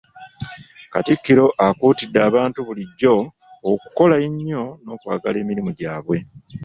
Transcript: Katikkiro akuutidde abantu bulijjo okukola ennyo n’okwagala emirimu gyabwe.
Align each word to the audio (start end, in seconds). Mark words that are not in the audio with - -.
Katikkiro 0.93 1.45
akuutidde 1.65 2.19
abantu 2.29 2.59
bulijjo 2.67 3.15
okukola 3.71 4.15
ennyo 4.27 4.63
n’okwagala 4.83 5.37
emirimu 5.43 5.71
gyabwe. 5.79 6.17